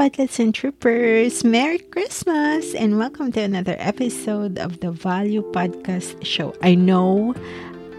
Padlets 0.00 0.38
and 0.38 0.54
Troopers! 0.54 1.44
Merry 1.44 1.76
Christmas 1.76 2.74
and 2.74 2.96
welcome 2.96 3.30
to 3.32 3.40
another 3.42 3.76
episode 3.76 4.56
of 4.58 4.80
the 4.80 4.90
Value 4.90 5.44
Podcast 5.52 6.24
Show. 6.24 6.56
I 6.62 6.74
know 6.74 7.34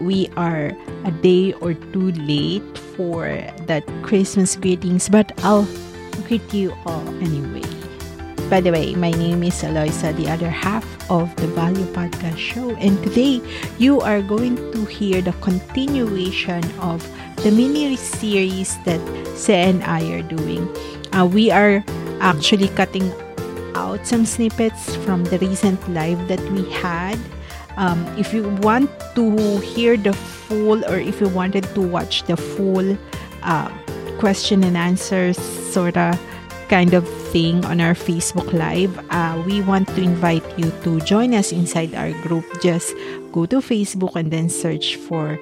we 0.00 0.26
are 0.36 0.74
a 1.04 1.12
day 1.22 1.52
or 1.62 1.74
two 1.94 2.10
late 2.26 2.66
for 2.98 3.30
that 3.70 3.86
Christmas 4.02 4.56
greetings, 4.56 5.08
but 5.08 5.30
I'll 5.44 5.68
greet 6.26 6.42
you 6.52 6.74
all 6.86 7.06
anyway. 7.22 7.62
By 8.50 8.60
the 8.60 8.72
way, 8.72 8.96
my 8.96 9.12
name 9.12 9.44
is 9.44 9.62
Aloisa, 9.62 10.12
the 10.16 10.28
other 10.28 10.50
half 10.50 10.82
of 11.08 11.30
the 11.36 11.46
Value 11.54 11.86
Podcast 11.94 12.36
Show, 12.36 12.74
and 12.82 12.98
today 13.04 13.40
you 13.78 14.00
are 14.00 14.22
going 14.22 14.56
to 14.72 14.84
hear 14.86 15.22
the 15.22 15.38
continuation 15.38 16.66
of 16.80 16.98
the 17.46 17.52
mini 17.52 17.94
series 17.94 18.74
that 18.86 18.98
Se 19.38 19.70
and 19.70 19.84
I 19.84 20.02
are 20.10 20.26
doing. 20.26 20.66
Uh, 21.12 21.26
we 21.26 21.50
are 21.50 21.84
actually 22.20 22.68
cutting 22.68 23.12
out 23.74 24.06
some 24.06 24.24
snippets 24.24 24.96
from 24.96 25.24
the 25.24 25.38
recent 25.38 25.76
live 25.90 26.28
that 26.28 26.40
we 26.52 26.68
had. 26.70 27.18
Um, 27.76 28.04
if 28.18 28.32
you 28.32 28.48
want 28.60 28.90
to 29.14 29.58
hear 29.58 29.96
the 29.96 30.12
full, 30.12 30.84
or 30.84 30.98
if 30.98 31.20
you 31.20 31.28
wanted 31.28 31.64
to 31.74 31.80
watch 31.80 32.24
the 32.24 32.36
full 32.36 32.96
uh, 33.42 33.68
question 34.18 34.62
and 34.64 34.76
answers 34.76 35.38
sort 35.38 35.96
of 35.96 36.18
kind 36.68 36.94
of 36.94 37.08
thing 37.32 37.64
on 37.64 37.80
our 37.80 37.94
Facebook 37.94 38.52
Live, 38.52 38.92
uh, 39.10 39.42
we 39.44 39.62
want 39.62 39.88
to 39.88 40.00
invite 40.02 40.44
you 40.58 40.70
to 40.84 41.00
join 41.00 41.34
us 41.34 41.52
inside 41.52 41.94
our 41.94 42.12
group. 42.22 42.44
Just 42.62 42.94
go 43.32 43.46
to 43.46 43.56
Facebook 43.60 44.16
and 44.16 44.30
then 44.30 44.48
search 44.48 44.96
for 44.96 45.38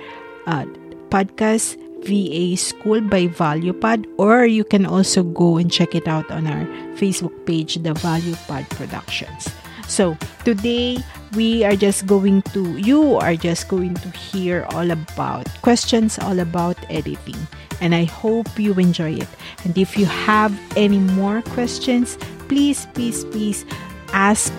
uh, 0.46 0.64
podcast 1.10 1.76
VA 2.04 2.56
School 2.56 3.00
by 3.00 3.28
ValuePod, 3.28 4.06
or 4.18 4.46
you 4.46 4.64
can 4.64 4.86
also 4.86 5.22
go 5.22 5.56
and 5.56 5.70
check 5.70 5.94
it 5.94 6.08
out 6.08 6.30
on 6.30 6.46
our 6.46 6.64
Facebook 6.96 7.34
page, 7.46 7.74
the 7.76 7.92
ValuePod 7.94 8.68
Productions. 8.70 9.48
So 9.86 10.16
today 10.44 10.98
we 11.34 11.64
are 11.64 11.76
just 11.76 12.06
going 12.06 12.42
to, 12.54 12.76
you 12.78 13.16
are 13.16 13.36
just 13.36 13.68
going 13.68 13.94
to 13.94 14.08
hear 14.10 14.66
all 14.70 14.90
about 14.90 15.48
questions 15.62 16.18
all 16.18 16.38
about 16.38 16.76
editing. 16.90 17.38
And 17.80 17.94
I 17.94 18.04
hope 18.04 18.58
you 18.58 18.74
enjoy 18.74 19.14
it. 19.14 19.28
And 19.64 19.76
if 19.76 19.96
you 19.96 20.06
have 20.06 20.52
any 20.76 20.98
more 20.98 21.42
questions, 21.42 22.18
please, 22.48 22.86
please, 22.94 23.24
please 23.24 23.64
ask 24.12 24.52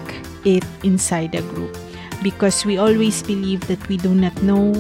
it 0.44 0.66
inside 0.84 1.34
the 1.34 1.42
group 1.42 1.78
because 2.24 2.66
we 2.66 2.78
always 2.78 3.24
believe 3.24 3.68
that 3.68 3.88
we 3.88 3.98
do 3.98 4.14
not 4.14 4.36
know 4.44 4.74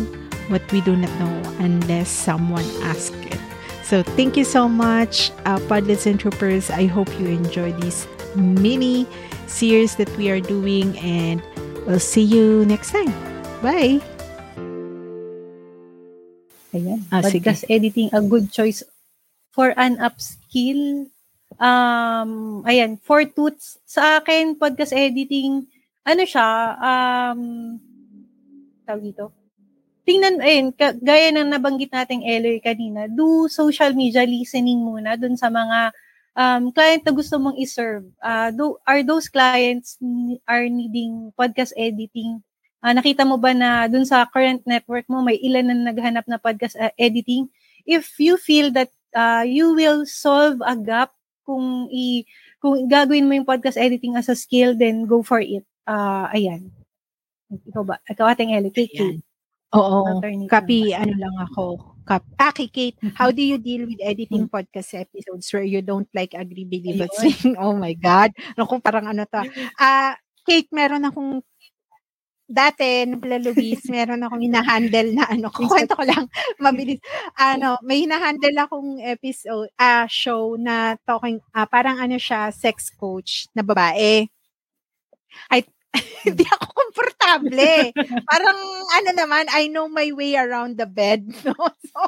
what 0.51 0.61
we 0.75 0.83
do 0.83 0.93
not 0.99 1.09
know 1.17 1.33
unless 1.63 2.11
someone 2.11 2.67
asks 2.83 3.15
it. 3.31 3.39
So 3.87 4.03
thank 4.03 4.35
you 4.35 4.43
so 4.43 4.67
much, 4.67 5.31
uh, 5.47 5.59
Padlets 5.71 6.05
and 6.05 6.19
Troopers. 6.19 6.69
I 6.69 6.85
hope 6.85 7.07
you 7.19 7.27
enjoy 7.27 7.71
this 7.79 8.07
mini 8.35 9.07
series 9.47 9.95
that 9.95 10.11
we 10.15 10.29
are 10.29 10.39
doing 10.39 10.95
and 10.99 11.41
we'll 11.87 12.03
see 12.03 12.23
you 12.23 12.63
next 12.67 12.91
time. 12.91 13.11
Bye! 13.63 14.03
Ayan. 16.71 17.03
Ah, 17.11 17.19
Podcast 17.19 17.67
sige. 17.67 17.71
editing, 17.71 18.07
a 18.15 18.23
good 18.23 18.47
choice 18.47 18.79
for 19.51 19.75
an 19.75 19.99
upskill. 19.99 21.11
Um, 21.59 22.63
ayan, 22.63 22.95
for 23.03 23.27
toots. 23.27 23.75
Sa 23.83 24.23
akin, 24.23 24.55
podcast 24.55 24.95
editing, 24.95 25.67
ano 26.07 26.23
siya, 26.23 26.47
um, 26.79 27.75
tawag 28.87 29.03
dito, 29.03 29.35
tingnan, 30.05 30.41
ayun, 30.41 30.73
gaya 31.01 31.29
ng 31.31 31.49
nabanggit 31.51 31.93
nating 31.93 32.25
Eloy 32.25 32.57
kanina, 32.61 33.05
do 33.09 33.45
social 33.47 33.93
media 33.93 34.25
listening 34.25 34.81
muna 34.81 35.17
dun 35.17 35.37
sa 35.37 35.49
mga 35.49 35.93
um, 36.35 36.71
client 36.71 37.03
na 37.05 37.13
gusto 37.13 37.35
mong 37.37 37.57
iserve. 37.59 38.07
Uh, 38.21 38.49
do, 38.51 38.77
are 38.87 39.03
those 39.03 39.27
clients 39.27 39.97
are 40.47 40.67
needing 40.67 41.31
podcast 41.37 41.75
editing? 41.77 42.41
Uh, 42.81 42.97
nakita 42.97 43.21
mo 43.21 43.37
ba 43.37 43.53
na 43.53 43.85
dun 43.85 44.05
sa 44.07 44.25
current 44.25 44.65
network 44.65 45.05
mo, 45.05 45.21
may 45.21 45.37
ilan 45.37 45.69
na 45.69 45.93
naghanap 45.93 46.25
na 46.25 46.41
podcast 46.41 46.73
uh, 46.81 46.93
editing? 46.97 47.45
If 47.85 48.17
you 48.17 48.37
feel 48.37 48.73
that 48.73 48.89
uh, 49.13 49.45
you 49.45 49.73
will 49.77 50.05
solve 50.05 50.61
a 50.65 50.73
gap 50.77 51.13
kung 51.45 51.89
i 51.89 52.23
kung 52.61 52.85
gagawin 52.85 53.25
mo 53.25 53.33
yung 53.33 53.49
podcast 53.49 53.77
editing 53.77 54.13
as 54.13 54.29
a 54.29 54.37
skill, 54.37 54.77
then 54.77 55.09
go 55.09 55.25
for 55.25 55.41
it. 55.41 55.65
Uh, 55.85 56.29
ayan. 56.29 56.69
Ikaw 57.49 57.83
ba? 57.83 57.97
Ikaw 58.05 58.25
ating 58.31 58.53
Ellie. 58.53 58.71
Kate. 58.71 59.21
Oo. 59.71 60.19
Copy, 60.51 60.91
ano 60.91 61.15
lang 61.15 61.35
ako. 61.47 61.91
Cop, 62.01 62.23
ah, 62.41 62.51
Kate, 62.51 62.97
mm-hmm. 62.97 63.15
how 63.15 63.29
do 63.29 63.39
you 63.39 63.61
deal 63.61 63.85
with 63.85 64.01
editing 64.01 64.49
mm-hmm. 64.49 64.55
podcast 64.57 64.97
episodes 64.97 65.47
where 65.53 65.63
you 65.63 65.85
don't 65.85 66.09
like 66.11 66.33
agree, 66.33 66.65
believe, 66.65 66.97
but 66.99 67.13
sing? 67.13 67.55
Oh 67.61 67.77
my 67.77 67.93
God. 67.93 68.33
Naku, 68.57 68.81
parang 68.81 69.07
ano 69.07 69.23
to. 69.29 69.41
Ah, 69.79 70.11
uh, 70.11 70.13
Kate, 70.43 70.67
meron 70.73 71.05
akong 71.05 71.45
dati, 72.51 73.07
nabla 73.07 73.39
Luis, 73.39 73.79
meron 73.87 74.19
akong 74.19 74.43
hinahandle 74.43 75.15
na 75.15 75.23
ano, 75.31 75.47
kwento 75.71 75.95
ko 75.95 76.03
lang, 76.03 76.27
mabilis. 76.63 76.99
Ano, 77.39 77.79
may 77.79 78.03
hinahandle 78.03 78.59
akong 78.59 78.99
episode, 78.99 79.71
uh, 79.79 80.03
show 80.11 80.59
na 80.59 80.99
talking, 81.07 81.39
uh, 81.55 81.63
parang 81.63 81.95
ano 81.95 82.19
siya, 82.19 82.51
sex 82.51 82.91
coach 82.91 83.47
na 83.55 83.63
babae. 83.63 84.27
I 85.47 85.63
hindi 86.25 86.45
ako 86.47 86.65
komportable. 86.71 87.91
Parang 88.27 88.59
ano 88.95 89.09
naman, 89.15 89.45
I 89.51 89.67
know 89.67 89.91
my 89.91 90.11
way 90.15 90.39
around 90.39 90.79
the 90.79 90.87
bed, 90.87 91.27
no? 91.45 91.55
So, 91.55 91.99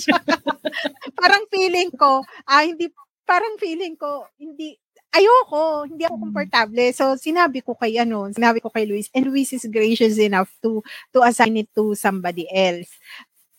parang 1.20 1.44
feeling 1.48 1.90
ko, 1.94 2.24
ah, 2.44 2.64
hindi, 2.64 2.92
parang 3.24 3.56
feeling 3.56 3.96
ko, 3.96 4.28
hindi, 4.36 4.76
ayoko, 5.10 5.88
hindi 5.88 6.04
ako 6.06 6.16
komportable. 6.30 6.84
So, 6.92 7.16
sinabi 7.16 7.64
ko 7.64 7.74
kay, 7.78 7.96
ano, 7.98 8.28
sinabi 8.30 8.60
ko 8.60 8.68
kay 8.70 8.84
Luis, 8.84 9.08
and 9.16 9.26
Luis 9.30 9.50
is 9.56 9.66
gracious 9.66 10.20
enough 10.20 10.52
to, 10.62 10.84
to 11.16 11.24
assign 11.24 11.56
it 11.56 11.70
to 11.74 11.96
somebody 11.96 12.46
else. 12.52 12.92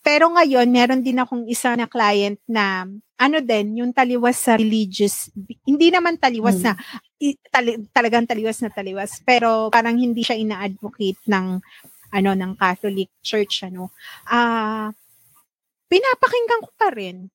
Pero 0.01 0.33
ngayon, 0.33 0.65
meron 0.73 1.05
din 1.05 1.21
akong 1.21 1.45
isa 1.45 1.77
na 1.77 1.85
client 1.85 2.41
na, 2.49 2.89
ano 3.21 3.37
din, 3.37 3.85
yung 3.85 3.93
taliwas 3.93 4.33
sa 4.33 4.57
religious, 4.57 5.29
hindi 5.61 5.93
naman 5.93 6.17
taliwas 6.17 6.57
hmm. 6.57 6.65
na, 6.65 6.73
tali, 7.53 7.77
talagang 7.93 8.25
taliwas 8.25 8.59
na 8.65 8.73
taliwas, 8.73 9.21
pero 9.21 9.69
parang 9.69 9.97
hindi 9.97 10.25
siya 10.25 10.37
ina-advocate 10.39 11.21
ng, 11.29 11.47
ano, 12.11 12.31
ng 12.35 12.51
Catholic 12.57 13.09
Church, 13.21 13.63
ano. 13.67 13.93
Ah, 14.27 14.37
uh, 14.39 14.87
pinapakinggan 15.91 16.61
ko 16.65 16.71
pa 16.79 16.89
rin. 16.95 17.29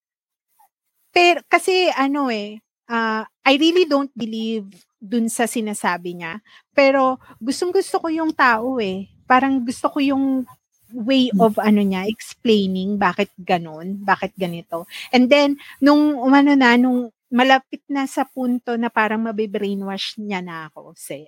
Pero, 1.14 1.41
kasi, 1.48 1.88
ano 1.94 2.28
eh, 2.32 2.58
uh, 2.91 3.22
I 3.46 3.52
really 3.56 3.86
don't 3.86 4.12
believe 4.12 4.69
dun 4.98 5.28
sa 5.30 5.46
sinasabi 5.46 6.19
niya. 6.19 6.42
Pero, 6.75 7.20
gustong 7.38 7.72
gusto 7.72 8.00
ko 8.02 8.08
yung 8.10 8.32
tao 8.34 8.80
eh. 8.82 9.06
Parang 9.28 9.62
gusto 9.62 9.88
ko 9.92 9.98
yung 10.02 10.46
way 10.94 11.34
of 11.42 11.58
ano 11.58 11.82
niya 11.82 12.06
explaining 12.06 12.94
bakit 12.94 13.30
ganun, 13.42 13.98
bakit 14.06 14.30
ganito. 14.38 14.86
And 15.10 15.26
then 15.26 15.58
nung 15.82 16.14
ano 16.30 16.54
na 16.54 16.78
nung 16.78 17.10
malapit 17.31 17.82
na 17.91 18.06
sa 18.06 18.26
punto 18.26 18.78
na 18.78 18.91
parang 18.91 19.22
mabe-brainwash 19.26 20.19
niya 20.22 20.42
na 20.42 20.70
ako, 20.70 20.94
say, 20.94 21.26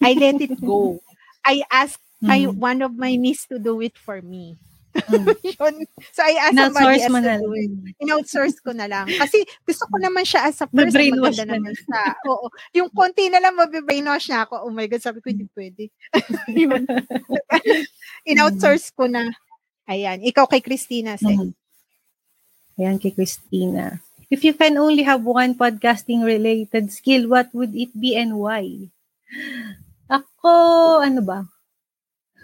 I 0.00 0.12
let 0.14 0.40
it 0.40 0.60
go. 0.60 1.00
I 1.44 1.64
ask 1.72 1.96
mm. 2.20 2.28
I 2.28 2.46
one 2.46 2.84
of 2.84 2.92
my 2.94 3.16
niece 3.16 3.48
to 3.48 3.56
do 3.56 3.80
it 3.80 3.96
for 3.96 4.20
me. 4.20 4.60
Mm. 4.90 5.86
so 6.10 6.18
I 6.18 6.34
asked 6.42 6.58
somebody 6.58 6.98
else 6.98 7.22
to 7.22 7.38
do 7.38 7.54
it. 7.54 7.70
In-outsource 8.02 8.58
ko 8.58 8.74
na 8.74 8.90
lang. 8.90 9.06
Kasi 9.06 9.46
gusto 9.62 9.86
ko 9.86 10.02
naman 10.02 10.26
siya 10.26 10.50
as 10.50 10.58
a 10.58 10.66
person. 10.66 11.14
Maganda 11.14 11.46
na. 11.46 11.62
naman 11.62 11.78
siya. 11.78 12.18
Oo. 12.26 12.50
Yung 12.74 12.90
konti 12.90 13.30
na 13.30 13.38
lang 13.38 13.54
mabe-brainwash 13.54 14.34
na 14.34 14.42
ako. 14.42 14.66
Oh 14.66 14.74
my 14.74 14.90
God, 14.90 14.98
sabi 14.98 15.22
ko, 15.22 15.30
hindi 15.30 15.46
pwede. 15.54 15.94
In-outsource 18.34 18.90
ko 18.90 19.06
na. 19.06 19.30
Ayan. 19.86 20.26
Ikaw 20.26 20.50
kay 20.50 20.58
Christina, 20.58 21.14
say. 21.14 21.38
Mm-hmm. 21.38 22.82
Ayan, 22.82 22.98
kay 22.98 23.14
Christina. 23.14 24.02
If 24.30 24.46
you 24.46 24.54
can 24.54 24.78
only 24.78 25.02
have 25.02 25.26
one 25.26 25.58
podcasting 25.58 26.22
related 26.22 26.94
skill, 26.94 27.26
what 27.26 27.50
would 27.50 27.74
it 27.74 27.90
be 27.98 28.14
and 28.14 28.38
why? 28.38 28.86
Ako, 30.06 31.02
ano 31.02 31.20
ba? 31.20 31.50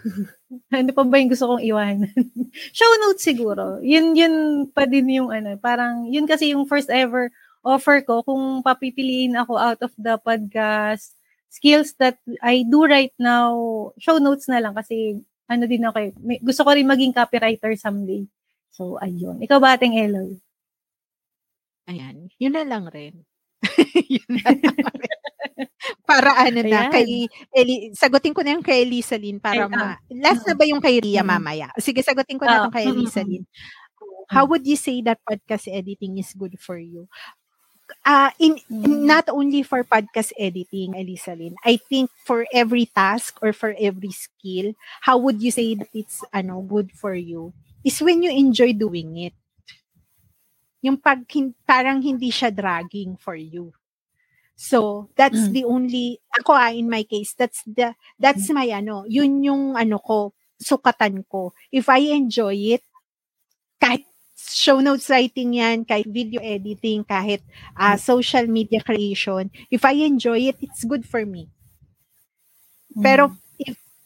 ano 0.77 0.89
pa 0.91 1.01
ba 1.07 1.15
yung 1.15 1.31
gusto 1.31 1.47
kong 1.47 1.63
iwanan? 1.63 2.11
Show 2.77 2.91
notes 3.07 3.23
siguro. 3.23 3.79
Yun, 3.79 4.19
yun 4.19 4.35
pa 4.67 4.83
din 4.83 5.15
yung 5.15 5.31
ano, 5.31 5.55
parang, 5.55 6.11
yun 6.11 6.27
kasi 6.27 6.51
yung 6.51 6.67
first 6.67 6.91
ever 6.91 7.31
offer 7.63 8.03
ko 8.03 8.23
kung 8.23 8.63
papipiliin 8.63 9.35
ako 9.39 9.55
out 9.55 9.79
of 9.83 9.91
the 9.95 10.15
podcast 10.19 11.15
skills 11.47 11.95
that 11.99 12.19
I 12.43 12.63
do 12.67 12.83
right 12.83 13.15
now, 13.19 13.91
show 13.99 14.19
notes 14.19 14.47
na 14.51 14.59
lang 14.59 14.75
kasi 14.75 15.23
ano 15.47 15.63
din 15.67 15.83
ako 15.87 15.97
eh. 15.99 16.11
May, 16.19 16.37
gusto 16.43 16.63
ko 16.67 16.75
rin 16.75 16.87
maging 16.87 17.15
copywriter 17.15 17.71
someday. 17.79 18.27
So, 18.75 18.99
ayun. 18.99 19.39
Ikaw 19.41 19.57
ba 19.57 19.75
ating 19.75 19.95
Eloy? 19.95 20.37
Ayan. 21.87 22.27
Yun 22.37 22.53
na 22.53 22.63
lang 22.67 22.85
rin. 22.91 23.23
yun 24.15 24.29
na 24.29 24.51
lang 24.53 24.77
rin. 24.93 25.19
para 26.03 26.35
ano 26.45 26.61
na, 26.61 26.87
Ayan. 26.87 26.93
kay 26.93 27.07
Eli, 27.55 27.75
sagutin 27.95 28.35
ko 28.35 28.43
na 28.43 28.53
yung 28.53 28.65
kay 28.65 28.83
Elisa 28.83 29.17
Lin 29.17 29.39
para 29.39 29.65
Ay, 29.65 29.71
ma, 29.71 29.97
last 30.11 30.43
na 30.45 30.53
ba 30.53 30.67
yung 30.67 30.83
kay 30.83 30.99
Ria 30.99 31.23
mamaya? 31.23 31.71
Sige, 31.79 32.03
sagutin 32.03 32.37
ko 32.37 32.45
na 32.45 32.67
oh. 32.67 32.71
kay 32.71 32.87
Elisa 32.87 33.23
Lin. 33.23 33.47
How 34.27 34.43
would 34.43 34.67
you 34.67 34.75
say 34.75 34.99
that 35.07 35.23
podcast 35.23 35.71
editing 35.71 36.19
is 36.19 36.35
good 36.35 36.59
for 36.59 36.75
you? 36.75 37.07
uh, 38.05 38.31
in, 38.39 38.59
mm. 38.71 39.05
not 39.07 39.29
only 39.29 39.63
for 39.63 39.83
podcast 39.83 40.31
editing, 40.37 40.95
Elisa 40.95 41.35
Lynn, 41.35 41.55
I 41.63 41.77
think 41.77 42.11
for 42.25 42.45
every 42.53 42.87
task 42.87 43.39
or 43.41 43.53
for 43.53 43.75
every 43.79 44.11
skill, 44.11 44.73
how 45.01 45.17
would 45.17 45.41
you 45.41 45.51
say 45.51 45.75
that 45.75 45.89
it's 45.93 46.23
ano 46.33 46.61
good 46.61 46.91
for 46.91 47.15
you? 47.15 47.53
Is 47.85 48.01
when 48.01 48.23
you 48.23 48.31
enjoy 48.31 48.73
doing 48.73 49.15
it. 49.17 49.33
Yung 50.85 50.97
pag 50.97 51.25
parang 51.65 52.01
hindi 52.01 52.29
siya 52.29 52.53
dragging 52.53 53.17
for 53.17 53.35
you. 53.35 53.73
So, 54.57 55.09
that's 55.13 55.49
mm. 55.49 55.53
the 55.53 55.63
only 55.69 56.17
ako 56.33 56.57
ah, 56.57 56.73
in 56.73 56.89
my 56.89 57.05
case, 57.05 57.37
that's 57.37 57.61
the 57.69 57.93
that's 58.17 58.49
mm. 58.49 58.57
my 58.57 58.67
ano, 58.73 59.05
yun 59.05 59.45
yung 59.45 59.77
ano 59.77 60.01
ko, 60.01 60.33
sukatan 60.57 61.21
ko. 61.29 61.53
If 61.69 61.85
I 61.89 62.17
enjoy 62.17 62.57
it, 62.73 62.83
kahit 63.77 64.09
show 64.33 64.81
notes 64.81 65.13
writing 65.13 65.61
yan, 65.61 65.85
kahit 65.85 66.09
video 66.09 66.41
editing, 66.41 67.05
kahit 67.05 67.45
uh, 67.77 67.97
social 68.01 68.49
media 68.49 68.81
creation, 68.81 69.53
if 69.69 69.85
I 69.85 69.93
enjoy 70.05 70.49
it, 70.49 70.57
it's 70.57 70.85
good 70.85 71.05
for 71.05 71.21
me. 71.21 71.53
Pero 72.97 73.29
mm. 73.29 73.37
if 73.37 73.46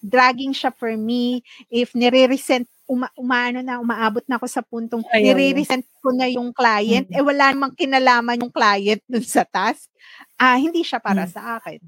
dragging 0.01 0.51
siya 0.51 0.73
for 0.73 0.91
me, 0.97 1.45
if 1.69 1.93
nire-resent, 1.93 2.67
uma, 2.89 3.07
umaano 3.15 3.63
na, 3.63 3.79
umaabot 3.79 4.25
na 4.27 4.35
ako 4.35 4.45
sa 4.49 4.65
puntong 4.65 5.05
nire-resent 5.13 5.85
ko 6.01 6.11
na 6.11 6.27
yung 6.27 6.51
client, 6.51 7.07
mm. 7.07 7.15
eh 7.15 7.23
wala 7.23 7.53
namang 7.53 7.77
kinalaman 7.77 8.41
yung 8.41 8.51
client 8.51 8.99
dun 9.07 9.23
sa 9.23 9.47
task, 9.47 9.87
ah, 10.35 10.57
hindi 10.57 10.81
siya 10.81 10.99
para 10.99 11.23
mm. 11.23 11.31
sa 11.31 11.61
akin. 11.61 11.79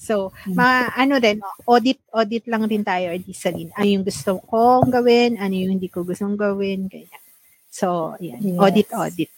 So, 0.00 0.34
mm. 0.48 0.56
ma 0.56 0.90
ano 0.96 1.20
din, 1.20 1.38
audit 1.64 2.00
audit 2.12 2.44
lang 2.50 2.64
din 2.66 2.84
tayo, 2.84 3.12
Edisalin. 3.12 3.70
Ano 3.76 3.88
yung 3.88 4.04
gusto 4.04 4.40
kong 4.48 4.88
gawin, 4.90 5.36
ano 5.38 5.54
yung 5.54 5.78
hindi 5.78 5.88
ko 5.88 6.04
gustong 6.04 6.36
gawin, 6.36 6.90
ganyan. 6.90 7.22
So, 7.70 8.18
yan. 8.18 8.42
Yes. 8.42 8.58
Audit, 8.58 8.88
audit. 8.90 9.30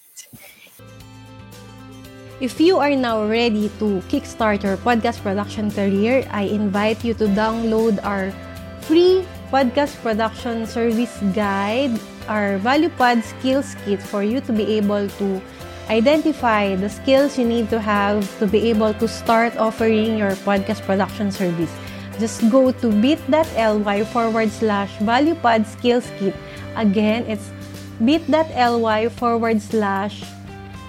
If 2.42 2.58
you 2.58 2.82
are 2.82 2.90
now 2.98 3.22
ready 3.22 3.70
to 3.78 4.02
kickstart 4.10 4.66
your 4.66 4.74
podcast 4.74 5.22
production 5.22 5.70
career, 5.70 6.26
I 6.26 6.50
invite 6.50 7.06
you 7.06 7.14
to 7.22 7.30
download 7.30 8.02
our 8.02 8.34
free 8.82 9.22
podcast 9.54 9.94
production 10.02 10.66
service 10.66 11.14
guide, 11.38 11.94
our 12.26 12.58
ValuePod 12.58 13.22
Skills 13.22 13.78
Kit 13.86 14.02
for 14.02 14.26
you 14.26 14.42
to 14.42 14.50
be 14.50 14.74
able 14.74 15.06
to 15.22 15.38
identify 15.86 16.74
the 16.74 16.90
skills 16.90 17.38
you 17.38 17.46
need 17.46 17.70
to 17.70 17.78
have 17.78 18.26
to 18.42 18.50
be 18.50 18.74
able 18.74 18.90
to 18.98 19.06
start 19.06 19.54
offering 19.54 20.18
your 20.18 20.34
podcast 20.42 20.82
production 20.82 21.30
service. 21.30 21.70
Just 22.18 22.42
go 22.50 22.74
to 22.74 22.90
bit.ly 22.90 24.02
forward 24.10 24.50
slash 24.50 24.90
ValuePod 24.98 25.62
Skills 25.62 26.10
Kit. 26.18 26.34
Again, 26.74 27.22
it's 27.30 27.54
bit.ly 28.02 29.14
forward 29.14 29.62
slash 29.62 30.26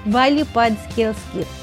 valuepod 0.05 0.77
skills 0.89 1.17
kit. 1.33 1.62